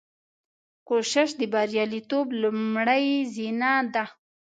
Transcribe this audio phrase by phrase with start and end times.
[0.87, 3.05] کوشش د بریالیتوب لومړۍ
[3.35, 4.05] زینه ده.